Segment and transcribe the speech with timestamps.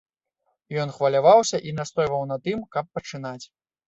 [0.83, 3.43] Ён хваляваўся і настойваў на тым, каб пачынаць.